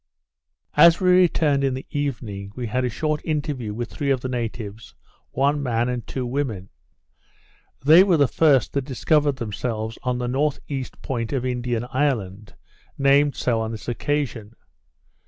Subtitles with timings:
[0.75, 4.29] As we returned in the evening, we had a short interview with three of the
[4.29, 4.95] natives,
[5.29, 6.69] one man and two women.
[7.85, 10.85] They were the first that discovered themselves on the N.E.
[11.03, 12.55] point of Indian Island,
[12.97, 14.55] named so on this occasion.